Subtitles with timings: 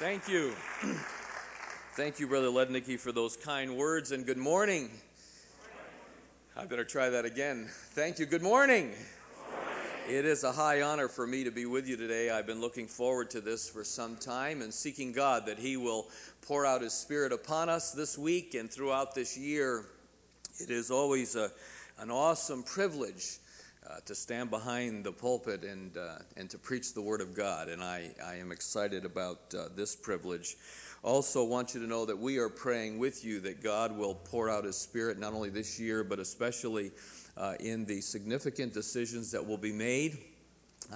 [0.00, 0.54] Thank you.
[1.92, 4.88] Thank you, Brother Lednicki, for those kind words, and good morning.
[6.56, 7.68] I better try that again.
[7.90, 8.24] Thank you.
[8.24, 8.94] Good morning.
[10.08, 12.30] It is a high honor for me to be with you today.
[12.30, 16.08] I've been looking forward to this for some time and seeking God that He will
[16.46, 19.84] pour out His Spirit upon us this week and throughout this year.
[20.60, 21.50] It is always a,
[21.98, 23.36] an awesome privilege
[23.88, 27.68] uh, to stand behind the pulpit and, uh, and to preach the Word of God.
[27.68, 30.56] And I, I am excited about uh, this privilege.
[31.02, 34.50] Also, want you to know that we are praying with you that God will pour
[34.50, 36.92] out His Spirit not only this year, but especially
[37.36, 40.18] uh, in the significant decisions that will be made.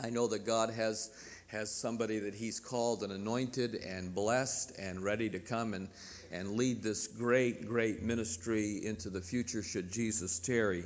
[0.02, 1.10] I know that God has
[1.48, 5.88] has somebody that He's called and anointed and blessed and ready to come and,
[6.32, 10.84] and lead this great, great ministry into the future should Jesus tarry.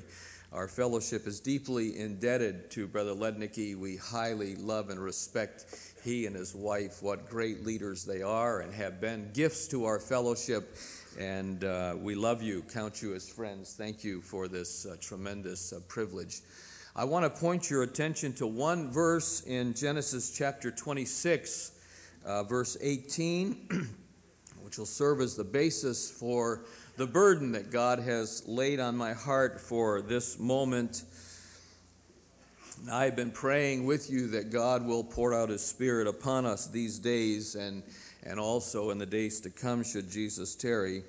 [0.51, 3.77] Our fellowship is deeply indebted to Brother Lednicki.
[3.77, 5.67] We highly love and respect
[6.05, 7.03] he and his wife.
[7.03, 10.75] What great leaders they are and have been gifts to our fellowship.
[11.19, 13.75] And uh, we love you, count you as friends.
[13.77, 16.41] Thank you for this uh, tremendous uh, privilege.
[16.97, 21.71] I want to point your attention to one verse in Genesis chapter 26,
[22.25, 23.91] uh, verse 18,
[24.63, 26.65] which will serve as the basis for
[26.99, 31.05] the burden that God has laid on my heart for this moment.
[32.91, 36.99] I've been praying with you that God will pour out His Spirit upon us these
[36.99, 37.85] days and,
[38.25, 41.05] and also in the days to come, should Jesus tarry.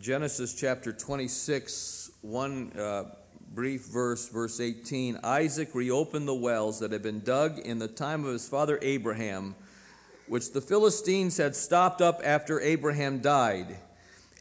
[0.00, 3.04] Genesis chapter 26, one uh,
[3.52, 5.20] brief verse, verse 18.
[5.22, 9.54] Isaac reopened the wells that had been dug in the time of his father Abraham,
[10.28, 13.76] which the Philistines had stopped up after Abraham died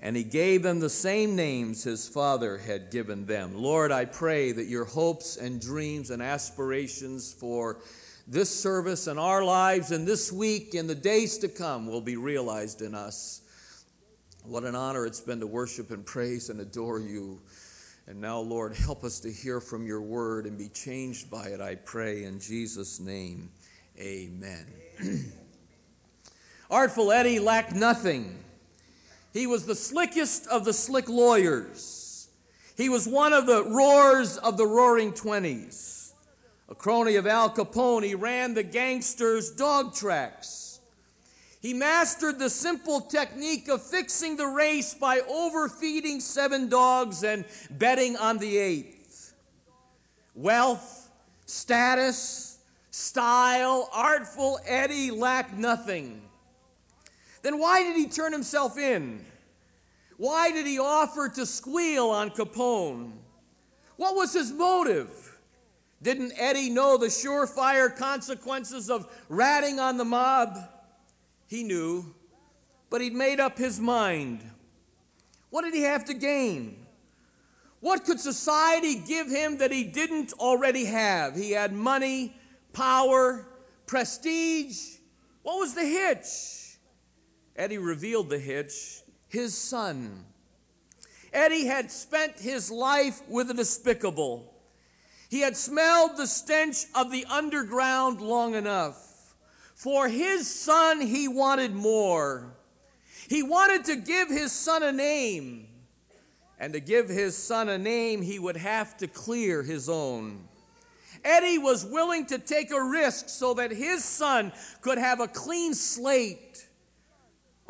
[0.02, 3.54] and he gave them the same names his father had given them.
[3.56, 7.82] Lord, I pray that your hopes and dreams and aspirations for
[8.28, 12.16] this service and our lives and this week and the days to come will be
[12.16, 13.42] realized in us.
[14.46, 17.42] What an honor it's been to worship and praise and adore you.
[18.08, 21.60] And now, Lord, help us to hear from your word and be changed by it,
[21.60, 23.52] I pray, in Jesus' name.
[24.00, 24.66] Amen.
[26.72, 28.44] Artful Eddie lacked nothing
[29.34, 32.28] he was the slickest of the slick lawyers.
[32.78, 36.14] He was one of the roars of the roaring twenties.
[36.70, 40.80] A crony of Al Capone, he ran the gangsters' dog tracks.
[41.62, 48.16] He mastered the simple technique of fixing the race by overfeeding seven dogs and betting
[48.16, 49.34] on the eighth.
[50.36, 51.10] Wealth,
[51.48, 52.58] status,
[52.92, 56.22] style, artful Eddie lacked nothing.
[57.42, 59.26] Then why did he turn himself in?
[60.18, 63.14] Why did he offer to squeal on Capone?
[63.96, 65.10] What was his motive?
[66.02, 70.58] Didn't Eddie know the surefire consequences of ratting on the mob?
[71.48, 72.06] He knew,
[72.90, 74.42] but he'd made up his mind.
[75.50, 76.86] What did he have to gain?
[77.80, 81.36] What could society give him that he didn't already have?
[81.36, 82.36] He had money,
[82.74, 83.46] power,
[83.86, 84.80] prestige.
[85.44, 86.69] What was the hitch?
[87.60, 90.24] Eddie revealed the hitch his son.
[91.34, 94.50] Eddie had spent his life with the despicable.
[95.30, 98.96] He had smelled the stench of the underground long enough.
[99.76, 102.56] For his son, he wanted more.
[103.28, 105.68] He wanted to give his son a name.
[106.60, 110.48] And to give his son a name, he would have to clear his own.
[111.26, 115.74] Eddie was willing to take a risk so that his son could have a clean
[115.74, 116.68] slate.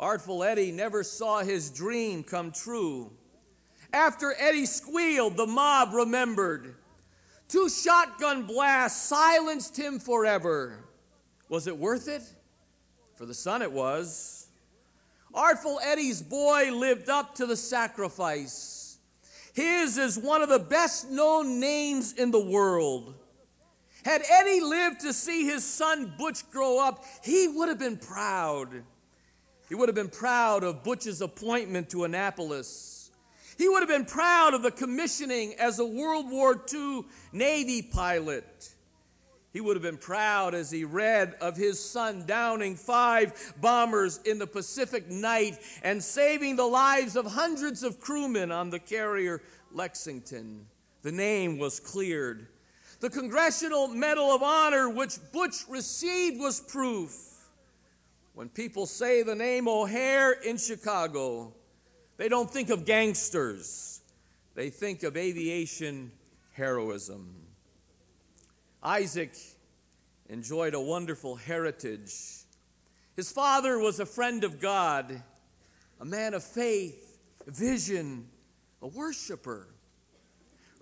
[0.00, 3.12] Artful Eddie never saw his dream come true.
[3.92, 6.74] After Eddie squealed, the mob remembered.
[7.48, 10.82] Two shotgun blasts silenced him forever.
[11.50, 12.22] Was it worth it?
[13.16, 14.46] For the son, it was.
[15.34, 18.96] Artful Eddie's boy lived up to the sacrifice.
[19.52, 23.14] His is one of the best known names in the world.
[24.04, 28.82] Had Eddie lived to see his son Butch grow up, he would have been proud.
[29.70, 33.08] He would have been proud of Butch's appointment to Annapolis.
[33.56, 38.68] He would have been proud of the commissioning as a World War II Navy pilot.
[39.52, 44.40] He would have been proud as he read of his son downing five bombers in
[44.40, 49.40] the Pacific night and saving the lives of hundreds of crewmen on the carrier
[49.70, 50.66] Lexington.
[51.02, 52.44] The name was cleared.
[52.98, 57.29] The Congressional Medal of Honor, which Butch received, was proof.
[58.34, 61.52] When people say the name O'Hare in Chicago,
[62.16, 64.00] they don't think of gangsters,
[64.54, 66.12] they think of aviation
[66.52, 67.34] heroism.
[68.82, 69.34] Isaac
[70.28, 72.14] enjoyed a wonderful heritage.
[73.16, 75.22] His father was a friend of God,
[76.00, 78.28] a man of faith, vision,
[78.80, 79.66] a worshiper.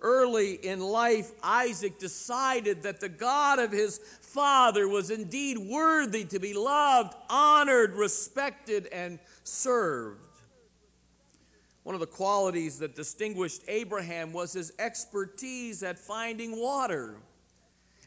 [0.01, 6.39] Early in life, Isaac decided that the God of his father was indeed worthy to
[6.39, 10.21] be loved, honored, respected, and served.
[11.83, 17.15] One of the qualities that distinguished Abraham was his expertise at finding water.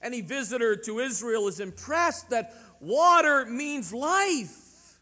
[0.02, 4.98] Any visitor to Israel is impressed that water means life.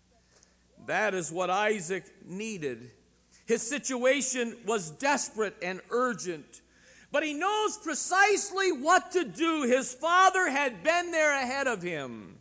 [0.87, 2.91] That is what Isaac needed.
[3.47, 6.47] His situation was desperate and urgent.
[7.13, 9.63] But he knows precisely what to do.
[9.63, 12.37] His father had been there ahead of him.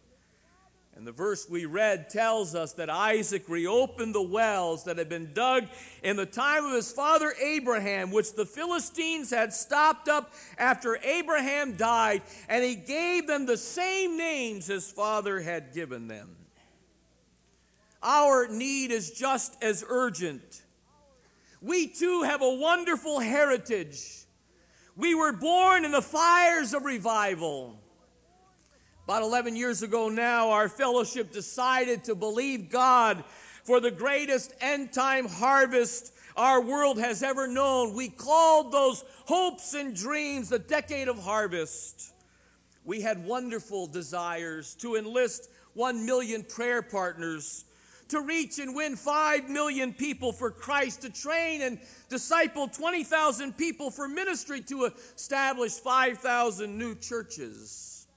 [0.95, 5.31] And the verse we read tells us that Isaac reopened the wells that had been
[5.33, 5.63] dug
[6.04, 11.77] in the time of his father Abraham, which the Philistines had stopped up after Abraham
[11.77, 16.36] died, and he gave them the same names his father had given them.
[18.04, 20.62] Our need is just as urgent.
[21.62, 24.19] We too have a wonderful heritage.
[24.99, 27.73] We were born in the fires of revival.
[29.05, 33.23] About 11 years ago now, our fellowship decided to believe God
[33.63, 37.93] for the greatest end time harvest our world has ever known.
[37.93, 42.13] We called those hopes and dreams the decade of harvest.
[42.83, 47.63] We had wonderful desires to enlist 1 million prayer partners,
[48.09, 51.79] to reach and win 5 million people for Christ, to train and
[52.09, 58.07] disciple 20,000 people for ministry, to establish 5,000 new churches.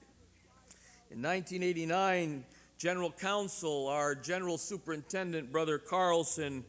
[1.11, 2.43] In 1989,
[2.77, 6.65] General Council, our General Superintendent, Brother Carlson,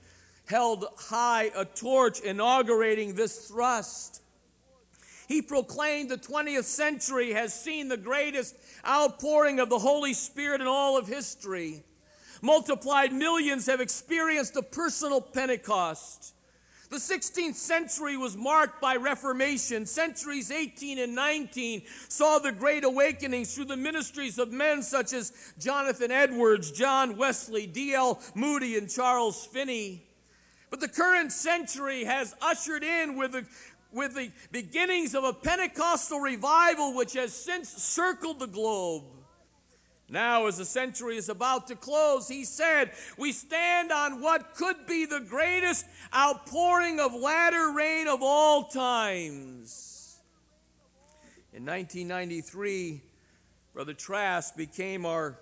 [0.47, 4.21] held high a torch inaugurating this thrust.
[5.26, 8.55] He proclaimed the 20th century has seen the greatest
[8.87, 11.82] outpouring of the Holy Spirit in all of history.
[12.44, 16.35] Multiplied millions have experienced a personal Pentecost.
[16.91, 19.87] The 16th century was marked by Reformation.
[19.87, 25.32] Centuries 18 and 19 saw the Great Awakening through the ministries of men such as
[25.58, 28.20] Jonathan Edwards, John Wesley, D.L.
[28.35, 30.06] Moody, and Charles Finney.
[30.69, 33.47] But the current century has ushered in with the,
[33.90, 39.05] with the beginnings of a Pentecostal revival which has since circled the globe.
[40.14, 44.87] Now, as the century is about to close, he said, We stand on what could
[44.87, 45.84] be the greatest
[46.14, 50.16] outpouring of latter rain of all times.
[51.52, 53.02] In 1993,
[53.72, 55.37] Brother Trask became our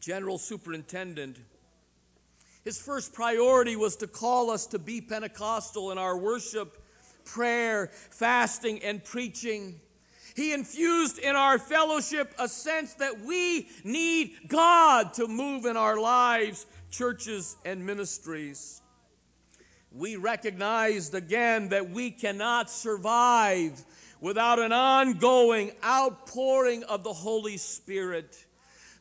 [0.00, 1.38] general superintendent.
[2.64, 6.76] His first priority was to call us to be Pentecostal in our worship,
[7.24, 9.80] prayer, fasting, and preaching.
[10.34, 15.98] He infused in our fellowship a sense that we need God to move in our
[15.98, 18.80] lives, churches, and ministries.
[19.94, 23.78] We recognized again that we cannot survive
[24.20, 28.34] without an ongoing outpouring of the Holy Spirit.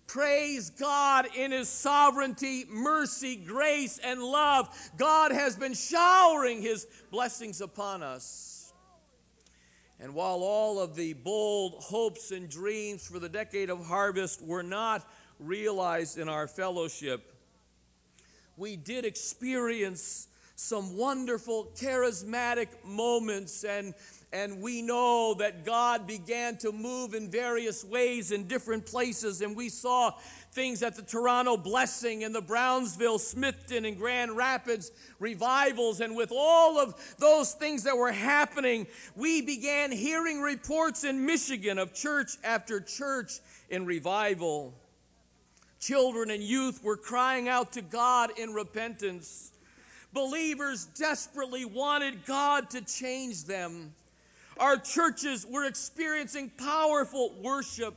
[0.07, 4.68] Praise God in His sovereignty, mercy, grace, and love.
[4.98, 8.50] God has been showering His blessings upon us.
[10.01, 14.63] And while all of the bold hopes and dreams for the decade of harvest were
[14.63, 15.07] not
[15.39, 17.22] realized in our fellowship,
[18.58, 23.93] we did experience some wonderful charismatic moments and
[24.34, 29.56] and we know that God began to move in various ways in different places and
[29.56, 30.14] we saw
[30.54, 36.02] things at the Toronto Blessing and the Brownsville, Smithton, and Grand Rapids revivals.
[36.02, 41.78] And with all of those things that were happening, we began hearing reports in Michigan
[41.78, 43.32] of church after church
[43.70, 44.74] in revival.
[45.80, 49.52] Children and youth were crying out to God in repentance.
[50.14, 53.94] Believers desperately wanted God to change them.
[54.60, 57.96] Our churches were experiencing powerful worship.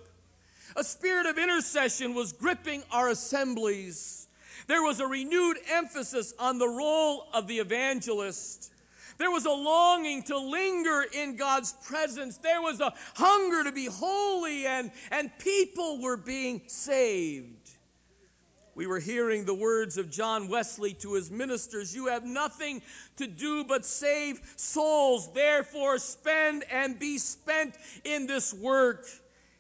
[0.77, 4.27] A spirit of intercession was gripping our assemblies.
[4.67, 8.71] There was a renewed emphasis on the role of the evangelist.
[9.19, 12.37] There was a longing to linger in God's presence.
[12.39, 17.64] There was a hunger to be holy, and, and people were being saved.
[18.75, 22.83] We were hearing the words of John Wesley to his ministers You have nothing
[23.19, 25.33] to do but save souls.
[25.33, 29.07] Therefore, spend and be spent in this work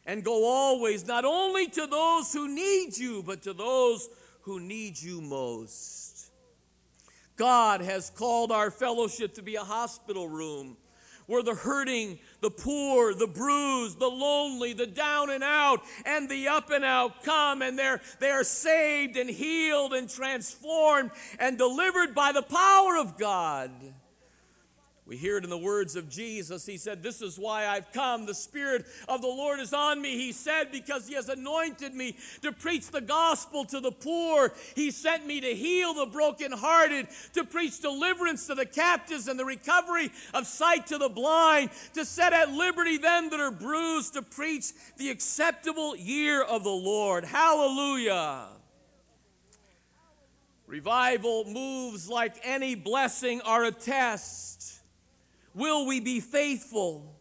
[0.06, 4.06] and go always, not only to those who need you, but to those
[4.42, 6.30] who need you most.
[7.36, 10.76] God has called our fellowship to be a hospital room
[11.26, 16.48] where the hurting, the poor, the bruised, the lonely, the down and out, and the
[16.48, 22.14] up and out come and they're, they are saved and healed and transformed and delivered
[22.14, 23.70] by the power of God.
[25.06, 26.64] We hear it in the words of Jesus.
[26.64, 28.24] He said, This is why I've come.
[28.24, 30.16] The Spirit of the Lord is on me.
[30.16, 34.50] He said, Because He has anointed me to preach the gospel to the poor.
[34.74, 39.44] He sent me to heal the brokenhearted, to preach deliverance to the captives and the
[39.44, 44.22] recovery of sight to the blind, to set at liberty them that are bruised, to
[44.22, 47.26] preach the acceptable year of the Lord.
[47.26, 48.46] Hallelujah.
[50.66, 54.53] Revival moves like any blessing are a test.
[55.54, 57.14] Will we be faithful?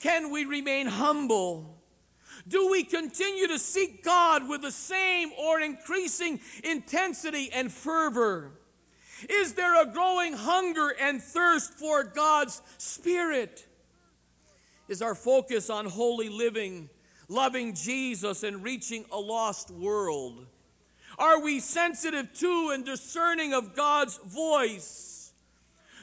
[0.00, 1.76] Can we remain humble?
[2.48, 8.52] Do we continue to seek God with the same or increasing intensity and fervor?
[9.28, 13.66] Is there a growing hunger and thirst for God's Spirit?
[14.88, 16.90] Is our focus on holy living,
[17.28, 20.46] loving Jesus, and reaching a lost world?
[21.18, 25.15] Are we sensitive to and discerning of God's voice?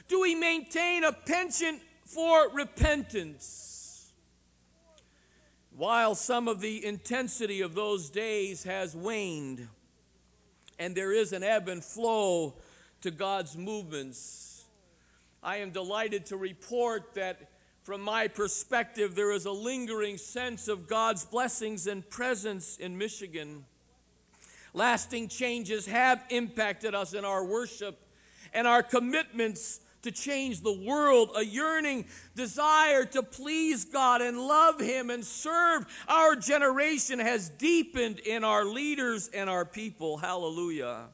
[0.08, 4.12] Do we maintain a penchant for repentance?
[5.76, 9.66] While some of the intensity of those days has waned,
[10.78, 12.54] and there is an ebb and flow
[13.00, 14.64] to God's movements,
[15.42, 17.50] I am delighted to report that
[17.82, 23.64] from my perspective, there is a lingering sense of God's blessings and presence in Michigan.
[24.72, 27.98] Lasting changes have impacted us in our worship
[28.54, 34.80] and our commitments to change the world, a yearning desire to please God and love
[34.80, 40.16] Him and serve our generation has deepened in our leaders and our people.
[40.16, 41.06] Hallelujah.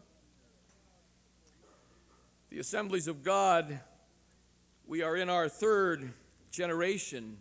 [2.50, 3.80] The assemblies of God,
[4.87, 6.12] we are in our third
[6.50, 7.37] generation.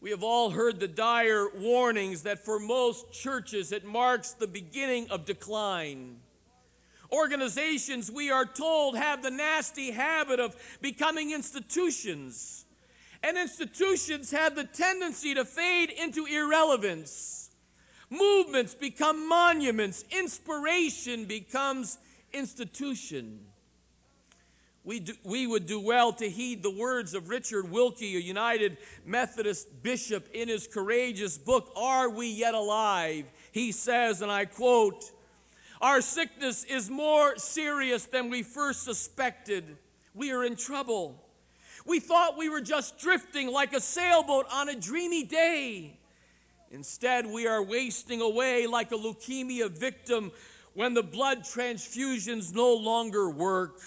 [0.00, 5.10] We have all heard the dire warnings that for most churches it marks the beginning
[5.10, 6.18] of decline.
[7.10, 12.64] Organizations, we are told, have the nasty habit of becoming institutions.
[13.22, 17.50] And institutions have the tendency to fade into irrelevance.
[18.10, 20.04] Movements become monuments.
[20.10, 21.98] Inspiration becomes
[22.32, 23.40] institution.
[24.84, 28.78] We, do, we would do well to heed the words of Richard Wilke, a United
[29.04, 33.26] Methodist bishop, in his courageous book, Are We Yet Alive?
[33.52, 35.04] He says, and I quote,
[35.80, 39.64] our sickness is more serious than we first suspected.
[40.14, 41.22] We are in trouble.
[41.86, 45.98] We thought we were just drifting like a sailboat on a dreamy day.
[46.70, 50.32] Instead, we are wasting away like a leukemia victim
[50.74, 53.80] when the blood transfusions no longer work.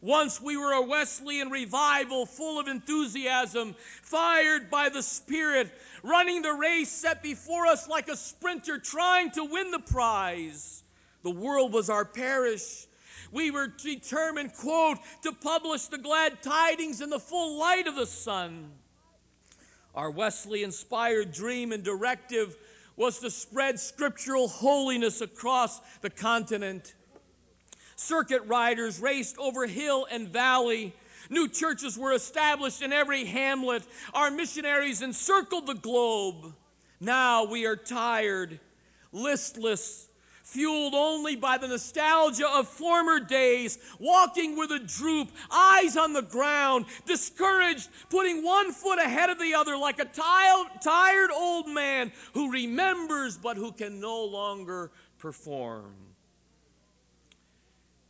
[0.00, 5.68] Once we were a Wesleyan revival full of enthusiasm, fired by the Spirit,
[6.04, 10.77] running the race set before us like a sprinter trying to win the prize.
[11.22, 12.86] The world was our parish.
[13.32, 18.06] We were determined, quote, to publish the glad tidings in the full light of the
[18.06, 18.70] sun.
[19.94, 22.56] Our Wesley inspired dream and directive
[22.96, 26.92] was to spread scriptural holiness across the continent.
[27.96, 30.94] Circuit riders raced over hill and valley.
[31.30, 33.82] New churches were established in every hamlet.
[34.14, 36.54] Our missionaries encircled the globe.
[37.00, 38.58] Now we are tired,
[39.12, 40.07] listless,
[40.48, 46.22] fueled only by the nostalgia of former days, walking with a droop, eyes on the
[46.22, 52.50] ground, discouraged, putting one foot ahead of the other like a tired old man who
[52.50, 55.94] remembers but who can no longer perform.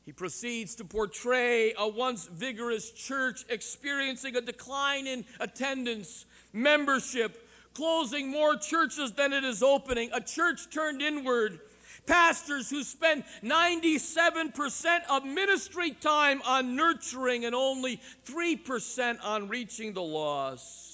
[0.07, 7.37] He proceeds to portray a once vigorous church experiencing a decline in attendance, membership,
[7.75, 11.61] closing more churches than it is opening, a church turned inward
[12.09, 20.03] pastors who spend 97% of ministry time on nurturing and only 3% on reaching the
[20.03, 20.87] lost.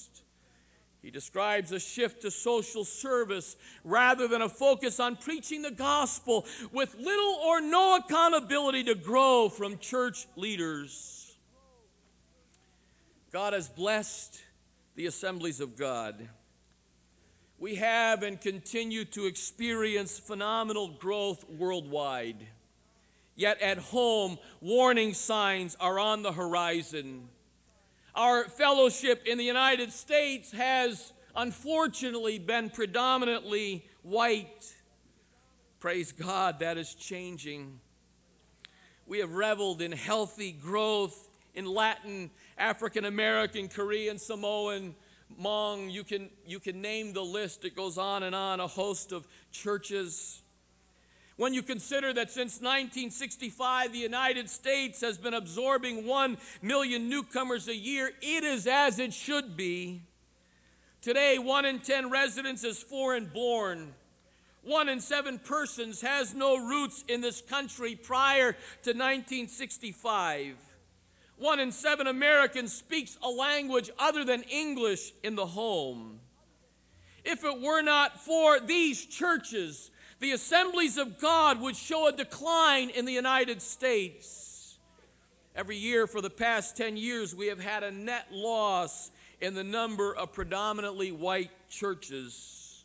[1.02, 6.47] He describes a shift to social service rather than a focus on preaching the gospel
[6.73, 11.30] with little or no accountability to grow from church leaders.
[13.33, 14.40] God has blessed
[14.94, 16.28] the assemblies of God
[17.58, 22.46] we have and continue to experience phenomenal growth worldwide.
[23.37, 27.28] Yet at home, warning signs are on the horizon.
[28.14, 34.73] Our fellowship in the United States has unfortunately been predominantly white.
[35.80, 37.80] Praise God, that is changing.
[39.06, 41.16] We have reveled in healthy growth
[41.54, 44.94] in Latin, African American, Korean, Samoan,
[45.40, 45.93] Hmong.
[45.93, 47.64] You can, you can name the list.
[47.64, 50.40] It goes on and on, a host of churches.
[51.37, 57.66] When you consider that since 1965 the United States has been absorbing 1 million newcomers
[57.66, 60.02] a year, it is as it should be.
[61.02, 63.93] Today, 1 in 10 residents is foreign born.
[64.62, 70.57] One in seven persons has no roots in this country prior to 1965.
[71.38, 76.21] One in seven Americans speaks a language other than English in the home.
[77.25, 82.91] If it were not for these churches, the assemblies of God would show a decline
[82.91, 84.79] in the United States.
[85.57, 89.11] Every year for the past 10 years, we have had a net loss
[89.41, 92.85] in the number of predominantly white churches.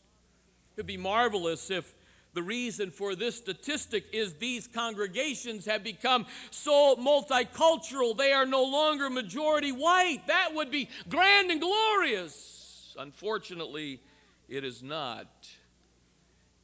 [0.76, 1.92] It would be marvelous if
[2.34, 8.64] the reason for this statistic is these congregations have become so multicultural, they are no
[8.64, 10.22] longer majority white.
[10.28, 12.96] That would be grand and glorious.
[12.98, 14.00] Unfortunately,
[14.48, 15.28] it is not.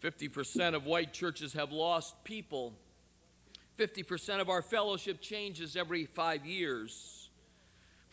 [0.04, 2.74] 50% of white churches have lost people.
[3.80, 7.25] 50% of our fellowship changes every five years.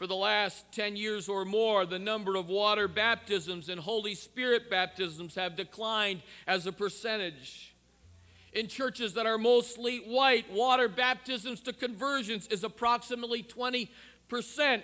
[0.02, 4.68] For the last 10 years or more, the number of water baptisms and Holy Spirit
[4.68, 7.72] baptisms have declined as a percentage.
[8.52, 13.88] In churches that are mostly white, water baptisms to conversions is approximately 20%.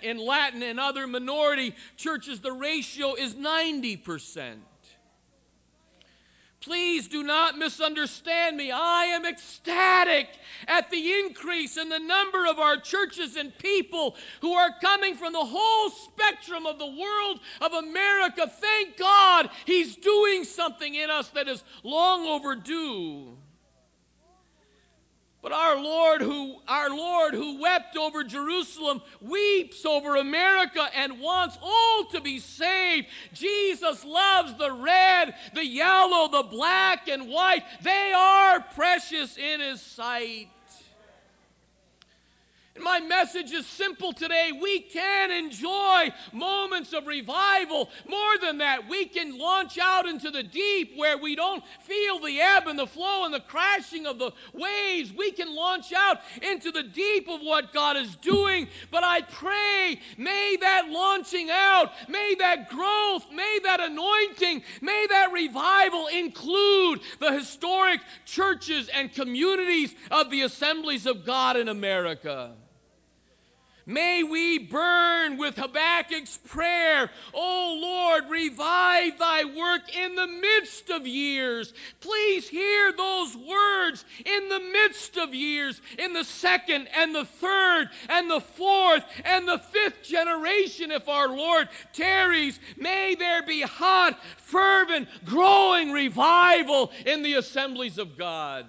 [0.04, 4.54] In Latin and other minority churches, the ratio is 90%.
[6.60, 8.72] Please do not misunderstand me.
[8.72, 10.28] I am ecstatic
[10.66, 15.32] at the increase in the number of our churches and people who are coming from
[15.32, 18.50] the whole spectrum of the world of America.
[18.60, 23.36] Thank God He's doing something in us that is long overdue.
[25.48, 31.56] But our Lord who our Lord who wept over Jerusalem weeps over America and wants
[31.62, 33.06] all to be saved.
[33.32, 37.64] Jesus loves the red, the yellow, the black and white.
[37.80, 40.50] They are precious in his sight.
[42.82, 44.52] My message is simple today.
[44.60, 47.90] We can enjoy moments of revival.
[48.08, 52.40] More than that, we can launch out into the deep where we don't feel the
[52.40, 55.12] ebb and the flow and the crashing of the waves.
[55.12, 58.68] We can launch out into the deep of what God is doing.
[58.90, 65.32] But I pray, may that launching out, may that growth, may that anointing, may that
[65.32, 72.54] revival include the historic churches and communities of the assemblies of God in America.
[73.88, 81.06] May we burn with Habakkuk's prayer, O Lord, revive thy work in the midst of
[81.06, 81.72] years.
[82.00, 87.88] Please hear those words in the midst of years, in the second and the third
[88.10, 92.60] and the fourth and the fifth generation, if our Lord tarries.
[92.76, 98.66] May there be hot, fervent, growing revival in the assemblies of God.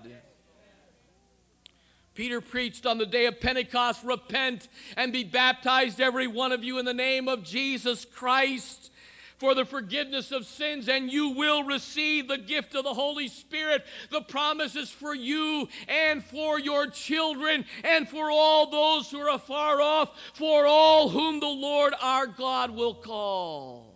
[2.20, 6.78] Peter preached on the day of Pentecost repent and be baptized, every one of you,
[6.78, 8.92] in the name of Jesus Christ
[9.38, 13.86] for the forgiveness of sins, and you will receive the gift of the Holy Spirit.
[14.12, 19.36] The promise is for you and for your children and for all those who are
[19.36, 23.96] afar off, for all whom the Lord our God will call.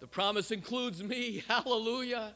[0.00, 1.42] The promise includes me.
[1.48, 2.34] Hallelujah.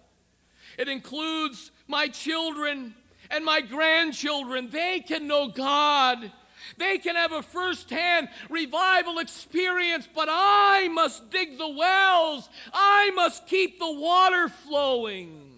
[0.78, 2.94] It includes my children
[3.30, 6.32] and my grandchildren, they can know God.
[6.76, 12.48] They can have a first-hand revival experience, but I must dig the wells.
[12.72, 15.52] I must keep the water flowing.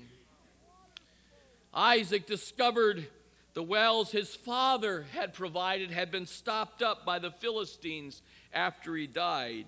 [1.73, 3.07] Isaac discovered
[3.55, 8.21] the wells his father had provided had been stopped up by the Philistines
[8.53, 9.67] after he died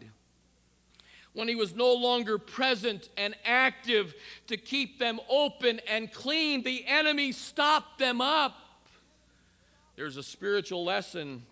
[1.35, 4.15] when he was no longer present and active
[4.49, 8.55] to keep them open and clean, the enemy stopped them up.
[9.97, 11.43] There's a spiritual lesson.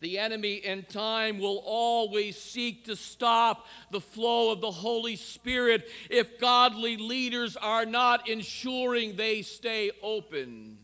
[0.00, 5.88] The enemy in time will always seek to stop the flow of the Holy Spirit
[6.10, 10.76] if godly leaders are not ensuring they stay open.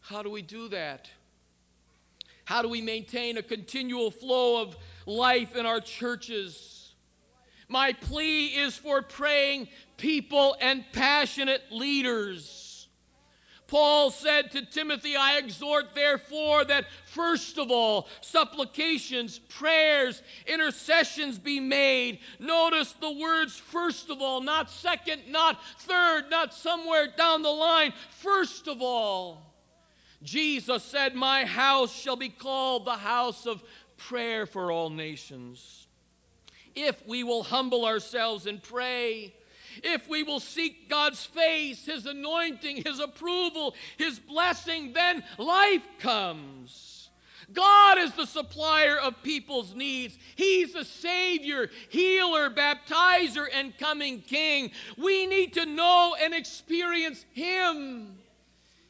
[0.00, 1.10] How do we do that?
[2.44, 4.76] How do we maintain a continual flow of
[5.06, 6.94] life in our churches.
[7.68, 12.64] My plea is for praying people and passionate leaders.
[13.66, 21.60] Paul said to Timothy, I exhort therefore that first of all, supplications, prayers, intercessions be
[21.60, 22.18] made.
[22.38, 27.92] Notice the words first of all, not second, not third, not somewhere down the line.
[28.20, 29.40] First of all.
[30.22, 33.62] Jesus said, My house shall be called the house of
[34.08, 35.86] prayer for all nations.
[36.74, 39.34] If we will humble ourselves and pray,
[39.82, 47.10] if we will seek God's face, His anointing, His approval, His blessing, then life comes.
[47.52, 50.16] God is the supplier of people's needs.
[50.36, 54.70] He's the Savior, healer, baptizer, and coming King.
[54.96, 58.18] We need to know and experience Him.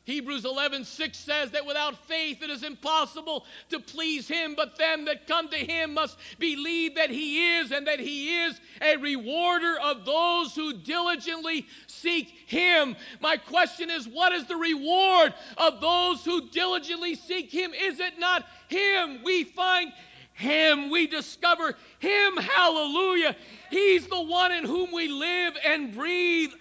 [0.04, 5.26] Hebrews 11:6 says that without faith it is impossible to please him, but them that
[5.26, 10.04] come to him must believe that he is and that he is a rewarder of
[10.04, 12.96] those who diligently seek him.
[13.20, 17.72] My question is what is the reward of those who diligently seek him?
[17.72, 19.20] Is it not him?
[19.24, 19.90] We find
[20.34, 22.36] him, we discover him.
[22.36, 23.34] Hallelujah.
[23.70, 26.52] He's the one in whom we live and breathe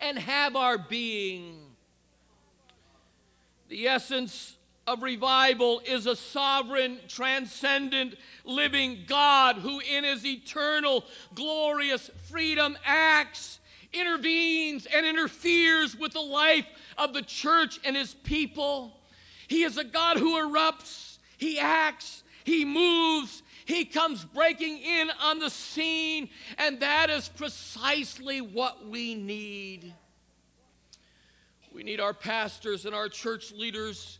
[0.00, 1.61] and have our being.
[3.72, 4.54] The essence
[4.86, 13.60] of revival is a sovereign, transcendent, living God who, in his eternal, glorious freedom, acts,
[13.94, 16.66] intervenes, and interferes with the life
[16.98, 19.00] of the church and his people.
[19.48, 25.38] He is a God who erupts, he acts, he moves, he comes breaking in on
[25.38, 29.94] the scene, and that is precisely what we need.
[31.74, 34.18] We need our pastors and our church leaders.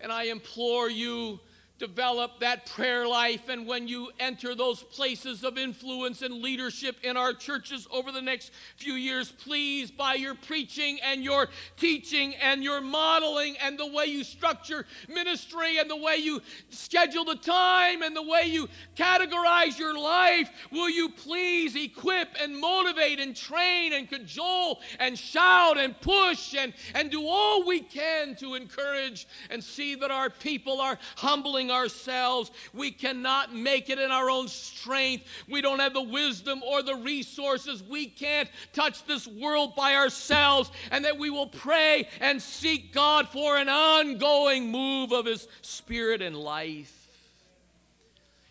[0.00, 1.38] And I implore you
[1.78, 3.48] develop that prayer life.
[3.48, 8.20] And when you enter those places of influence and leadership in our churches over the
[8.20, 13.86] next few years, please, by your preaching and your teaching and your modeling and the
[13.86, 18.68] way you structure ministry and the way you schedule the time and the way you
[18.96, 25.78] categorize your life, will you please equip and motivate and train and cajole and shout
[25.78, 30.80] and push and, and do all we can to encourage and see that our people
[30.80, 32.50] are humbling ourselves.
[32.72, 35.24] We cannot make it in our own strength.
[35.48, 37.82] We don't have the wisdom or the resources.
[37.82, 40.70] We can't touch this world by ourselves.
[40.90, 46.22] And that we will pray and seek God for an ongoing move of His Spirit
[46.22, 46.94] and life.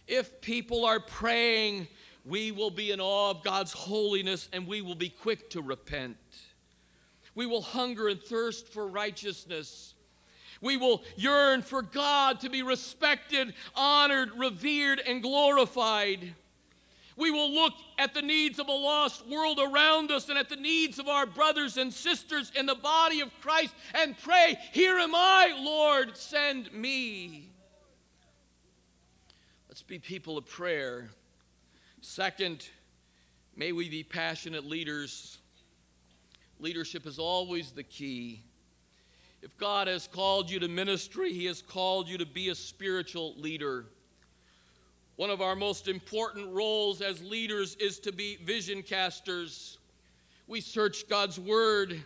[0.08, 1.88] If people are praying,
[2.26, 6.18] we will be in awe of God's holiness and we will be quick to repent.
[7.36, 9.94] We will hunger and thirst for righteousness.
[10.62, 16.34] We will yearn for God to be respected, honored, revered, and glorified.
[17.18, 20.56] We will look at the needs of a lost world around us and at the
[20.56, 25.16] needs of our brothers and sisters in the body of Christ and pray, Here am
[25.16, 27.50] I, Lord, send me.
[29.68, 31.10] Let's be people of prayer.
[32.02, 32.70] Second,
[33.56, 35.40] may we be passionate leaders.
[36.60, 38.44] Leadership is always the key.
[39.48, 43.34] If God has called you to ministry, He has called you to be a spiritual
[43.38, 43.86] leader.
[45.16, 49.78] One of our most important roles as leaders is to be vision casters.
[50.48, 52.04] We search God's Word.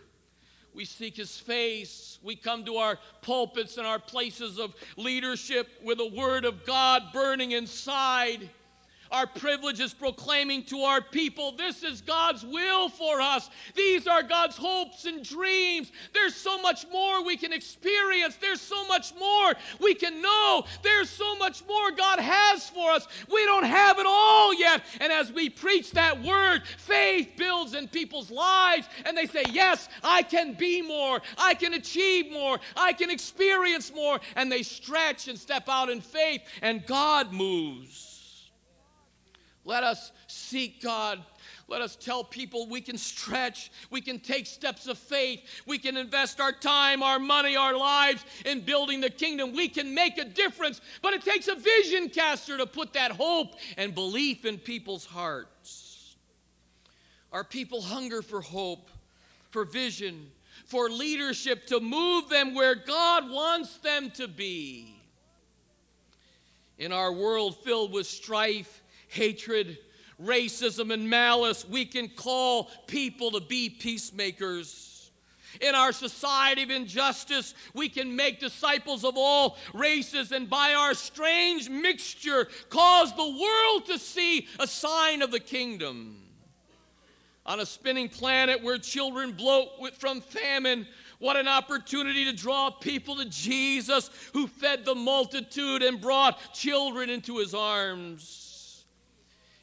[0.72, 2.20] We seek His face.
[2.22, 7.02] We come to our pulpits and our places of leadership with the Word of God
[7.12, 8.48] burning inside.
[9.12, 13.50] Our privilege is proclaiming to our people this is God's will for us.
[13.74, 15.92] These are God's hopes and dreams.
[16.14, 18.36] There's so much more we can experience.
[18.36, 20.64] There's so much more we can know.
[20.82, 23.06] There's so much more God has for us.
[23.30, 24.82] We don't have it all yet.
[24.98, 29.90] And as we preach that word, faith builds in people's lives and they say, Yes,
[30.02, 31.20] I can be more.
[31.36, 32.58] I can achieve more.
[32.76, 34.20] I can experience more.
[34.36, 38.11] And they stretch and step out in faith, and God moves.
[39.64, 41.20] Let us seek God.
[41.68, 45.96] Let us tell people we can stretch, we can take steps of faith, we can
[45.96, 49.54] invest our time, our money, our lives in building the kingdom.
[49.54, 53.54] We can make a difference, but it takes a vision caster to put that hope
[53.76, 56.16] and belief in people's hearts.
[57.32, 58.90] Our people hunger for hope,
[59.50, 60.30] for vision,
[60.66, 64.94] for leadership to move them where God wants them to be.
[66.78, 68.81] In our world filled with strife,
[69.12, 69.78] hatred,
[70.20, 75.10] racism, and malice, we can call people to be peacemakers.
[75.60, 80.94] In our society of injustice, we can make disciples of all races and by our
[80.94, 86.16] strange mixture cause the world to see a sign of the kingdom.
[87.44, 90.86] On a spinning planet where children bloat from famine,
[91.18, 97.10] what an opportunity to draw people to Jesus who fed the multitude and brought children
[97.10, 98.52] into his arms.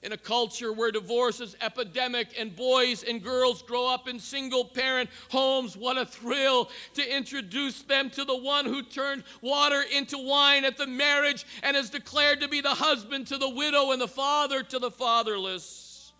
[0.01, 4.63] In a culture where divorce is epidemic and boys and girls grow up in single
[4.63, 10.17] parent homes, what a thrill to introduce them to the one who turned water into
[10.17, 14.01] wine at the marriage and is declared to be the husband to the widow and
[14.01, 16.13] the father to the fatherless.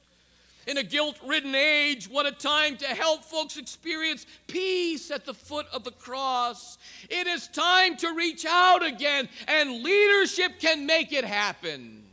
[0.67, 5.33] In a guilt ridden age, what a time to help folks experience peace at the
[5.33, 6.77] foot of the cross.
[7.09, 12.03] It is time to reach out again, and leadership can make it happen.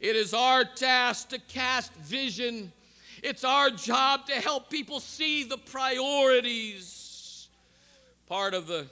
[0.00, 2.72] It is our task to cast vision.
[3.22, 7.48] It's our job to help people see the priorities.
[8.26, 8.86] Part of the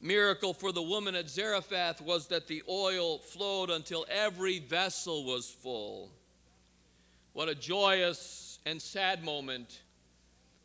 [0.00, 5.48] miracle for the woman at Zarephath was that the oil flowed until every vessel was
[5.62, 6.10] full.
[7.32, 9.80] What a joyous and sad moment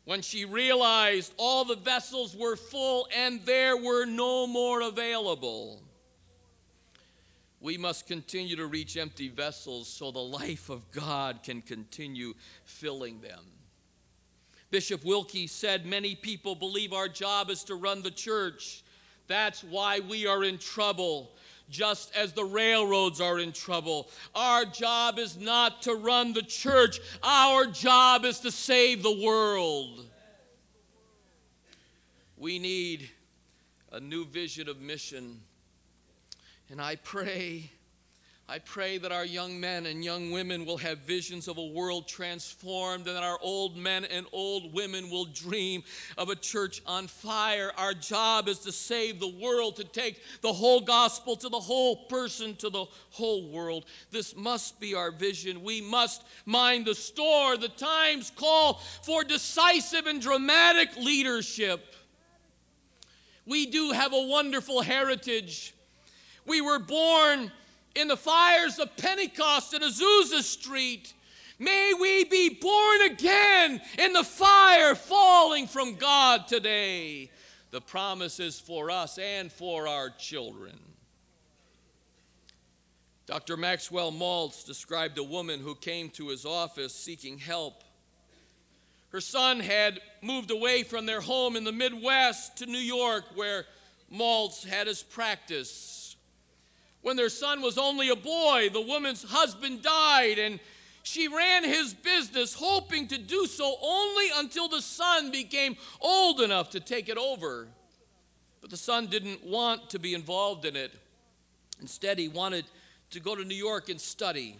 [0.04, 5.80] when she realized all the vessels were full and there were no more available.
[7.60, 12.32] We must continue to reach empty vessels so the life of God can continue
[12.64, 13.44] filling them.
[14.70, 18.82] Bishop Wilke said many people believe our job is to run the church.
[19.26, 21.32] That's why we are in trouble,
[21.68, 24.08] just as the railroads are in trouble.
[24.34, 30.06] Our job is not to run the church, our job is to save the world.
[32.38, 33.10] We need
[33.92, 35.40] a new vision of mission
[36.70, 37.68] and I pray,
[38.48, 42.06] I pray that our young men and young women will have visions of a world
[42.06, 45.82] transformed and that our old men and old women will dream
[46.16, 47.72] of a church on fire.
[47.76, 52.04] Our job is to save the world, to take the whole gospel to the whole
[52.06, 53.84] person, to the whole world.
[54.12, 55.64] This must be our vision.
[55.64, 57.56] We must mind the store.
[57.56, 61.84] The times call for decisive and dramatic leadership.
[63.44, 65.74] We do have a wonderful heritage
[66.46, 67.50] we were born
[67.94, 71.12] in the fires of Pentecost in Azusa Street.
[71.58, 77.30] May we be born again in the fire falling from God today.
[77.70, 80.78] The promise is for us and for our children.
[83.26, 83.56] Dr.
[83.56, 87.84] Maxwell Maltz described a woman who came to his office seeking help.
[89.10, 93.66] Her son had moved away from their home in the Midwest to New York, where
[94.12, 95.99] Maltz had his practice.
[97.02, 100.60] When their son was only a boy, the woman's husband died, and
[101.02, 106.70] she ran his business, hoping to do so only until the son became old enough
[106.70, 107.66] to take it over.
[108.60, 110.92] But the son didn't want to be involved in it.
[111.80, 112.66] Instead, he wanted
[113.12, 114.56] to go to New York and study.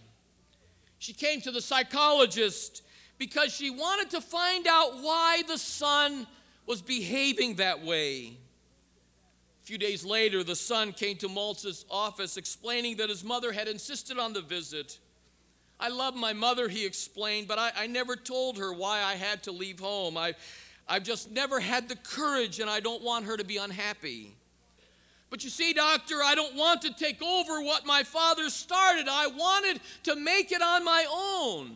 [0.98, 2.82] She came to the psychologist
[3.18, 6.26] because she wanted to find out why the son
[6.66, 8.38] was behaving that way
[9.70, 14.18] few days later, the son came to Maltz's office explaining that his mother had insisted
[14.18, 14.98] on the visit.
[15.78, 19.44] I love my mother, he explained, but I, I never told her why I had
[19.44, 20.16] to leave home.
[20.16, 20.34] I,
[20.88, 24.34] I've just never had the courage, and I don't want her to be unhappy.
[25.30, 29.06] But you see, doctor, I don't want to take over what my father started.
[29.08, 31.70] I wanted to make it on my own.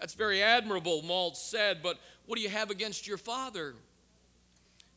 [0.00, 3.72] That's very admirable, Maltz said, but what do you have against your father?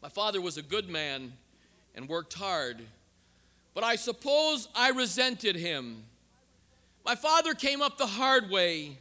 [0.01, 1.31] My father was a good man
[1.95, 2.81] and worked hard.
[3.73, 6.03] But I suppose I resented him.
[7.05, 8.97] My father came up the hard way,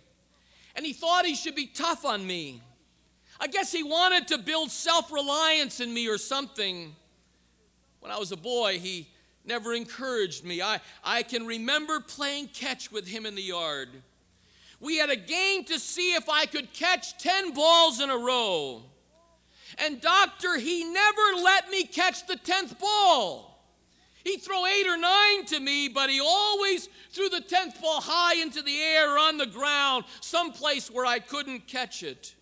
[0.76, 2.62] and he thought he should be tough on me.
[3.40, 6.94] I guess he wanted to build self reliance in me or something.
[8.00, 9.08] When I was a boy, he
[9.44, 10.62] never encouraged me.
[10.62, 13.88] I, I can remember playing catch with him in the yard.
[14.80, 18.82] We had a game to see if I could catch 10 balls in a row.
[19.80, 23.48] And, doctor, he never let me catch the 10th ball.
[24.24, 28.34] He'd throw eight or nine to me, but he always threw the 10th ball high
[28.42, 32.34] into the air or on the ground, someplace where I couldn't catch it.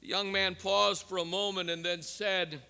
[0.00, 2.60] The young man paused for a moment and then said,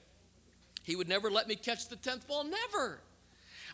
[0.84, 2.44] He would never let me catch the 10th ball.
[2.44, 3.00] Never.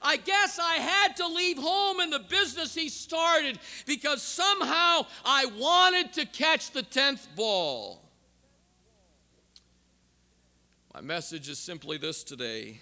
[0.01, 5.47] I guess I had to leave home and the business he started because somehow I
[5.47, 8.04] wanted to catch the 10th ball.
[10.95, 12.79] My message is simply this today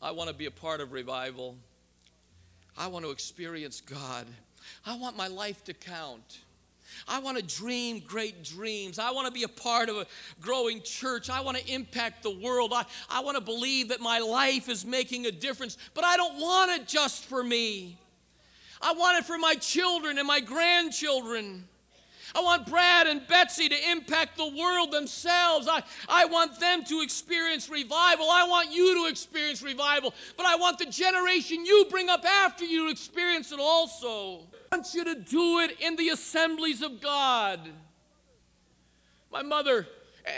[0.00, 1.56] I want to be a part of revival.
[2.78, 4.24] I want to experience God.
[4.86, 6.38] I want my life to count.
[7.08, 9.00] I want to dream great dreams.
[9.00, 10.06] I want to be a part of a
[10.40, 11.28] growing church.
[11.28, 12.72] I want to impact the world.
[12.72, 16.38] I, I want to believe that my life is making a difference, but I don't
[16.38, 17.98] want it just for me.
[18.80, 21.64] I want it for my children and my grandchildren.
[22.34, 25.68] I want Brad and Betsy to impact the world themselves.
[25.68, 28.26] I, I want them to experience revival.
[28.30, 30.14] I want you to experience revival.
[30.36, 34.40] But I want the generation you bring up after you to experience it also.
[34.72, 37.60] I want you to do it in the assemblies of God.
[39.32, 39.86] My mother,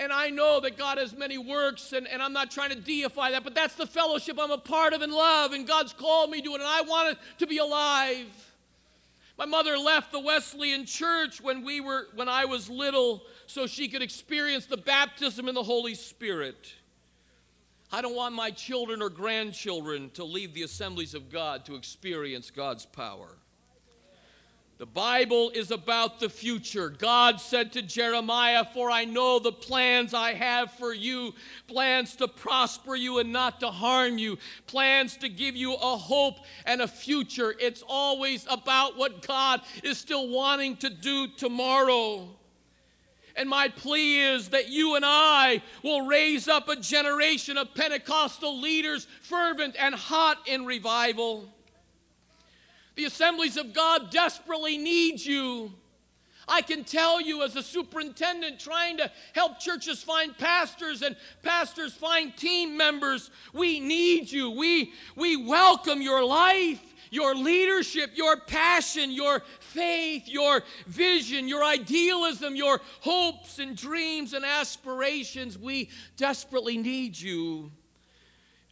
[0.00, 3.32] and I know that God has many works, and, and I'm not trying to deify
[3.32, 6.42] that, but that's the fellowship I'm a part of in love, and God's called me
[6.42, 8.26] to it, and I want it to be alive.
[9.38, 13.88] My mother left the Wesleyan church when we were when I was little so she
[13.88, 16.72] could experience the baptism in the Holy Spirit.
[17.90, 22.50] I don't want my children or grandchildren to leave the assemblies of God to experience
[22.50, 23.28] God's power.
[24.82, 26.88] The Bible is about the future.
[26.90, 31.34] God said to Jeremiah, For I know the plans I have for you
[31.68, 36.40] plans to prosper you and not to harm you, plans to give you a hope
[36.66, 37.54] and a future.
[37.60, 42.28] It's always about what God is still wanting to do tomorrow.
[43.36, 48.60] And my plea is that you and I will raise up a generation of Pentecostal
[48.60, 51.48] leaders, fervent and hot in revival.
[52.94, 55.72] The assemblies of God desperately need you.
[56.48, 61.94] I can tell you, as a superintendent trying to help churches find pastors and pastors
[61.94, 64.50] find team members, we need you.
[64.50, 72.56] We, we welcome your life, your leadership, your passion, your faith, your vision, your idealism,
[72.56, 75.56] your hopes and dreams and aspirations.
[75.56, 77.70] We desperately need you.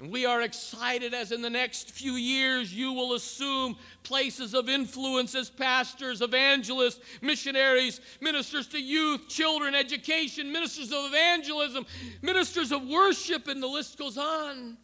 [0.01, 4.71] And we are excited as in the next few years you will assume places of
[4.71, 11.85] influence as pastors, evangelists, missionaries, ministers to youth, children, education, ministers of evangelism,
[12.23, 14.79] ministers of worship, and the list goes on.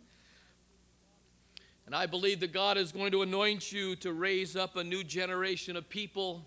[1.86, 5.02] And I believe that God is going to anoint you to raise up a new
[5.02, 6.46] generation of people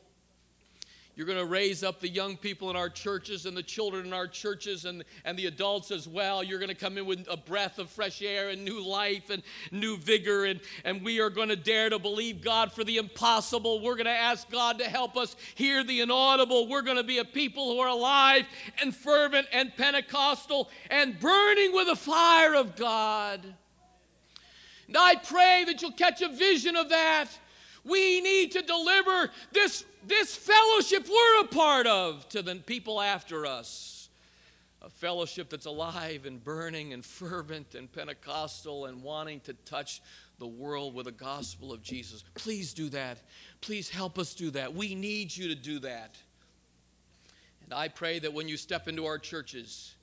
[1.20, 4.14] you're going to raise up the young people in our churches and the children in
[4.14, 6.42] our churches and, and the adults as well.
[6.42, 9.44] You're going to come in with a breath of fresh air and new life and
[9.70, 10.46] new vigor.
[10.46, 13.82] And, and we are going to dare to believe God for the impossible.
[13.82, 16.70] We're going to ask God to help us hear the inaudible.
[16.70, 18.46] We're going to be a people who are alive
[18.82, 23.42] and fervent and Pentecostal and burning with the fire of God.
[24.88, 27.28] And I pray that you'll catch a vision of that
[27.84, 33.46] we need to deliver this, this fellowship we're a part of to the people after
[33.46, 34.10] us.
[34.82, 40.02] A fellowship that's alive and burning and fervent and Pentecostal and wanting to touch
[40.40, 42.24] the world with the gospel of Jesus.
[42.34, 43.18] Please do that.
[43.60, 44.74] Please help us do that.
[44.74, 46.16] We need you to do that.
[47.66, 49.94] And I pray that when you step into our churches,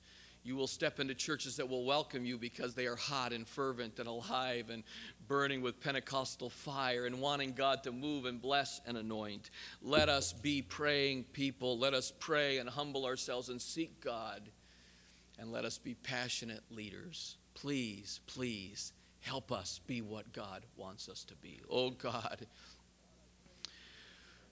[0.47, 3.99] you will step into churches that will welcome you because they are hot and fervent
[3.99, 4.83] and alive and
[5.27, 9.49] burning with Pentecostal fire and wanting God to move and bless and anoint.
[9.81, 11.77] Let us be praying people.
[11.77, 14.41] Let us pray and humble ourselves and seek God.
[15.37, 17.35] And let us be passionate leaders.
[17.53, 21.59] Please, please help us be what God wants us to be.
[21.69, 22.47] Oh God.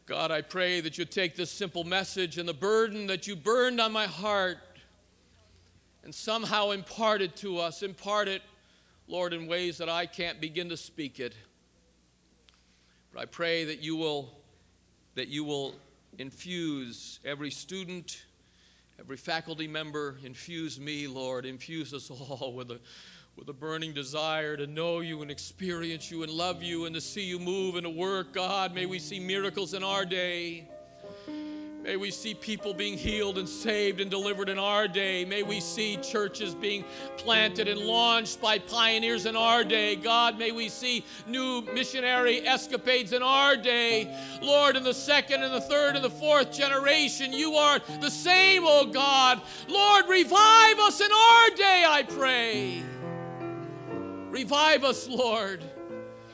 [0.08, 3.80] God, I pray that you take this simple message and the burden that you burned
[3.80, 4.58] on my heart
[6.06, 8.44] and somehow impart it to us, impart it,
[9.08, 11.36] Lord, in ways that I can't begin to speak it.
[13.12, 14.32] But I pray that you will
[15.16, 15.74] that you will
[16.20, 18.24] infuse every student,
[19.00, 22.80] every faculty member, infuse me, Lord, infuse us all with a
[23.36, 27.02] with a burning desire to know you and experience you and love you and to
[27.02, 28.34] see you move and to work.
[28.34, 30.70] God, may we see miracles in our day.
[31.86, 35.24] May we see people being healed and saved and delivered in our day.
[35.24, 36.84] May we see churches being
[37.18, 39.96] planted and launched by pioneers in our day.
[39.96, 44.12] God, may we see new missionary escapades in our day.
[44.42, 48.64] Lord, in the second and the third and the fourth generation, you are the same,
[48.66, 49.40] oh God.
[49.68, 52.84] Lord, revive us in our day, I pray.
[54.32, 55.64] Revive us, Lord.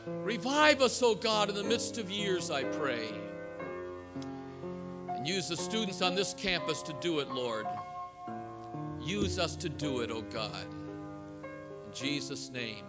[0.08, 3.21] Revive us, oh God, in the midst of years, I pray.
[5.22, 7.68] And use the students on this campus to do it, Lord.
[9.00, 10.66] Use us to do it, oh God.
[10.66, 12.84] In Jesus' name.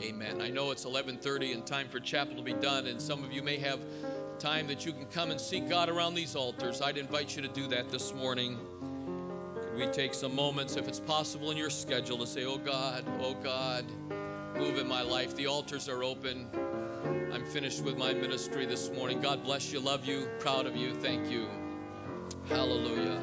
[0.00, 0.40] Amen.
[0.40, 3.42] I know it's 11:30 and time for chapel to be done and some of you
[3.42, 3.80] may have
[4.38, 6.80] time that you can come and seek God around these altars.
[6.80, 8.56] I'd invite you to do that this morning.
[9.56, 13.04] Could we take some moments if it's possible in your schedule to say, "Oh God,
[13.18, 13.84] oh God,
[14.56, 15.34] move in my life.
[15.34, 16.48] The altars are open."
[17.04, 19.20] I'm finished with my ministry this morning.
[19.20, 19.80] God bless you.
[19.80, 20.28] Love you.
[20.40, 20.94] Proud of you.
[20.94, 21.48] Thank you.
[22.48, 23.20] Hallelujah.